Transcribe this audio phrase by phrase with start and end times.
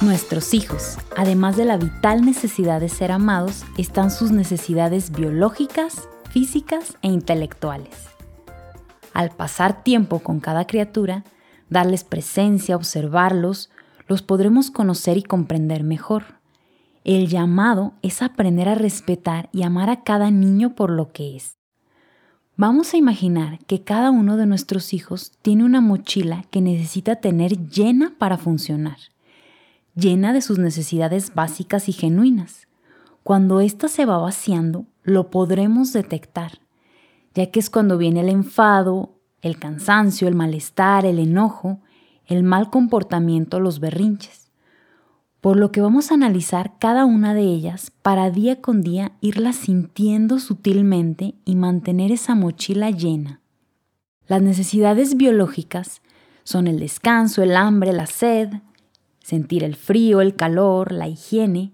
[0.00, 6.96] Nuestros hijos, además de la vital necesidad de ser amados, están sus necesidades biológicas, físicas
[7.02, 8.08] e intelectuales.
[9.12, 11.24] Al pasar tiempo con cada criatura,
[11.68, 13.70] darles presencia, observarlos,
[14.08, 16.24] los podremos conocer y comprender mejor.
[17.04, 21.59] El llamado es aprender a respetar y amar a cada niño por lo que es.
[22.62, 27.70] Vamos a imaginar que cada uno de nuestros hijos tiene una mochila que necesita tener
[27.70, 28.98] llena para funcionar,
[29.94, 32.68] llena de sus necesidades básicas y genuinas.
[33.22, 36.60] Cuando ésta se va vaciando, lo podremos detectar,
[37.34, 41.80] ya que es cuando viene el enfado, el cansancio, el malestar, el enojo,
[42.26, 44.39] el mal comportamiento, los berrinches.
[45.40, 49.56] Por lo que vamos a analizar cada una de ellas para día con día irlas
[49.56, 53.40] sintiendo sutilmente y mantener esa mochila llena.
[54.26, 56.02] Las necesidades biológicas
[56.44, 58.50] son el descanso, el hambre, la sed,
[59.20, 61.72] sentir el frío, el calor, la higiene.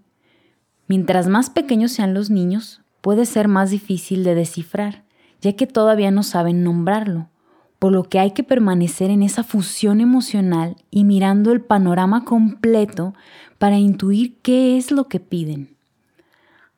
[0.87, 5.05] Mientras más pequeños sean los niños, puede ser más difícil de descifrar,
[5.41, 7.31] ya que todavía no saben nombrarlo
[7.79, 13.15] por lo que hay que permanecer en esa fusión emocional y mirando el panorama completo
[13.59, 15.77] para intuir qué es lo que piden.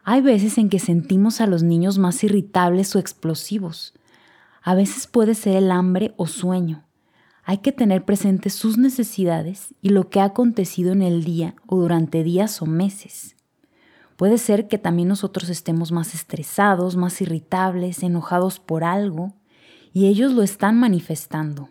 [0.05, 3.95] Hay veces en que sentimos a los niños más irritables o explosivos.
[4.63, 6.85] A veces puede ser el hambre o sueño.
[7.45, 11.77] Hay que tener presentes sus necesidades y lo que ha acontecido en el día o
[11.77, 13.37] durante días o meses.
[14.17, 19.33] Puede ser que también nosotros estemos más estresados, más irritables, enojados por algo,
[19.99, 21.71] y ellos lo están manifestando.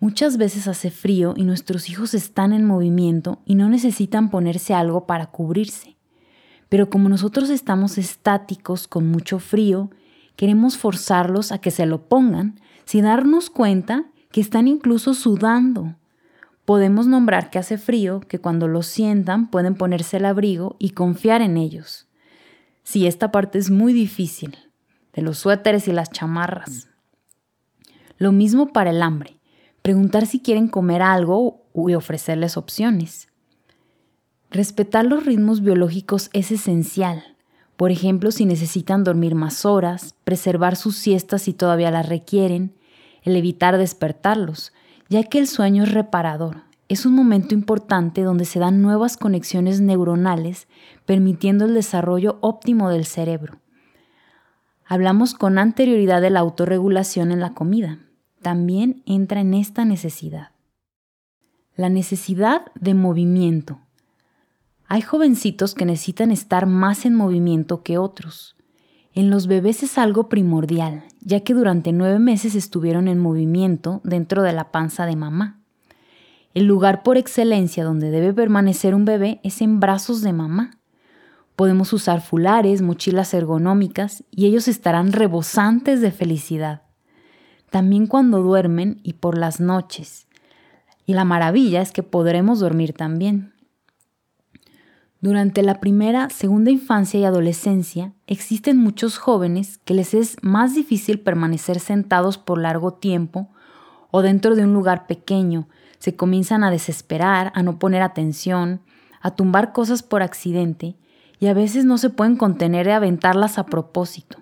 [0.00, 5.06] Muchas veces hace frío y nuestros hijos están en movimiento y no necesitan ponerse algo
[5.06, 5.96] para cubrirse.
[6.68, 9.88] Pero como nosotros estamos estáticos con mucho frío,
[10.36, 15.96] queremos forzarlos a que se lo pongan sin darnos cuenta que están incluso sudando.
[16.66, 21.40] Podemos nombrar que hace frío, que cuando lo sientan pueden ponerse el abrigo y confiar
[21.40, 22.08] en ellos.
[22.82, 24.69] Si esta parte es muy difícil,
[25.12, 26.88] de los suéteres y las chamarras.
[28.18, 29.38] Lo mismo para el hambre,
[29.82, 33.28] preguntar si quieren comer algo y ofrecerles opciones.
[34.50, 37.36] Respetar los ritmos biológicos es esencial.
[37.76, 42.74] Por ejemplo, si necesitan dormir más horas, preservar sus siestas si todavía las requieren,
[43.22, 44.72] el evitar despertarlos,
[45.08, 46.62] ya que el sueño es reparador.
[46.88, 50.66] Es un momento importante donde se dan nuevas conexiones neuronales,
[51.06, 53.60] permitiendo el desarrollo óptimo del cerebro.
[54.92, 58.00] Hablamos con anterioridad de la autorregulación en la comida.
[58.42, 60.48] También entra en esta necesidad.
[61.76, 63.78] La necesidad de movimiento.
[64.88, 68.56] Hay jovencitos que necesitan estar más en movimiento que otros.
[69.14, 74.42] En los bebés es algo primordial, ya que durante nueve meses estuvieron en movimiento dentro
[74.42, 75.62] de la panza de mamá.
[76.52, 80.79] El lugar por excelencia donde debe permanecer un bebé es en brazos de mamá.
[81.60, 86.84] Podemos usar fulares, mochilas ergonómicas y ellos estarán rebosantes de felicidad.
[87.68, 90.26] También cuando duermen y por las noches.
[91.04, 93.52] Y la maravilla es que podremos dormir también.
[95.20, 101.20] Durante la primera, segunda infancia y adolescencia existen muchos jóvenes que les es más difícil
[101.20, 103.50] permanecer sentados por largo tiempo
[104.10, 108.80] o dentro de un lugar pequeño, se comienzan a desesperar, a no poner atención,
[109.20, 110.96] a tumbar cosas por accidente
[111.40, 114.38] y a veces no se pueden contener de aventarlas a propósito.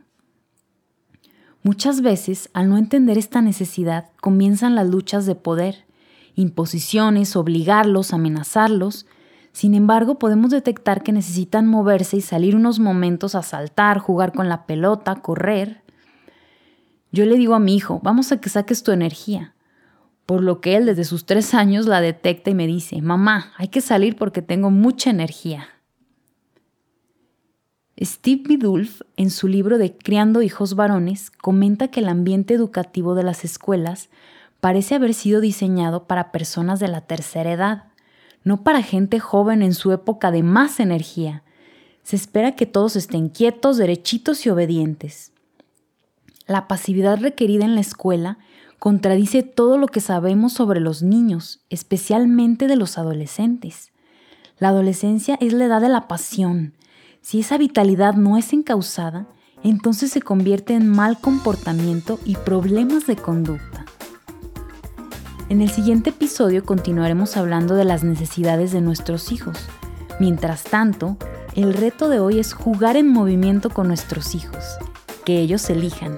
[1.63, 5.87] Muchas veces, al no entender esta necesidad, comienzan las luchas de poder,
[6.35, 9.07] imposiciones, obligarlos, amenazarlos.
[9.53, 14.49] Sin embargo, podemos detectar que necesitan moverse y salir unos momentos a saltar, jugar con
[14.49, 15.83] la pelota, correr.
[17.13, 19.55] Yo le digo a mi hijo, vamos a que saques tu energía.
[20.27, 23.69] Por lo que él desde sus tres años la detecta y me dice, mamá, hay
[23.69, 25.69] que salir porque tengo mucha energía.
[28.01, 33.25] Steve Bidulf, en su libro de Criando hijos varones, comenta que el ambiente educativo de
[33.25, 34.09] las escuelas
[34.61, 37.85] parece haber sido diseñado para personas de la tercera edad,
[38.45, 41.43] no para gente joven en su época de más energía.
[42.05, 45.33] Se espera que todos estén quietos, derechitos y obedientes.
[46.47, 48.39] La pasividad requerida en la escuela
[48.79, 53.91] contradice todo lo que sabemos sobre los niños, especialmente de los adolescentes.
[54.61, 56.75] La adolescencia es la edad de la pasión,
[57.21, 59.27] si esa vitalidad no es encausada,
[59.63, 63.85] entonces se convierte en mal comportamiento y problemas de conducta.
[65.49, 69.59] En el siguiente episodio continuaremos hablando de las necesidades de nuestros hijos.
[70.21, 71.17] Mientras tanto,
[71.55, 74.65] el reto de hoy es jugar en movimiento con nuestros hijos.
[75.25, 76.17] que ellos elijan